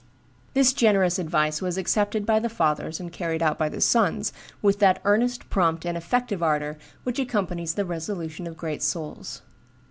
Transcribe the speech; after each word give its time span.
This 0.55 0.73
generous 0.73 1.19
advice 1.19 1.61
was 1.61 1.77
accepted 1.77 2.25
by 2.25 2.39
the 2.39 2.49
fathers 2.49 2.99
and 2.99 3.13
carried 3.13 3.43
out 3.43 3.59
by 3.59 3.69
the 3.69 3.79
sons 3.79 4.33
with 4.59 4.79
that 4.79 4.99
earnest, 5.05 5.47
prompt, 5.51 5.85
and 5.85 5.95
effective 5.95 6.41
ardor 6.41 6.79
which 7.03 7.19
accompanies 7.19 7.75
the 7.75 7.85
resolution 7.85 8.47
of 8.47 8.57
great 8.57 8.81
souls. 8.81 9.43